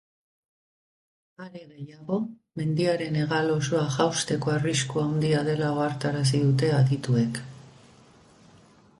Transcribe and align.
Are 1.47 1.59
gehiago, 1.73 2.15
mendiaren 2.61 3.17
hegal 3.23 3.51
osoa 3.55 3.83
jausteko 3.95 4.53
arriskua 4.53 5.03
handia 5.09 5.43
dela 5.49 5.67
ohartarazi 5.75 6.41
dute 6.47 6.71
adituek. 6.79 7.39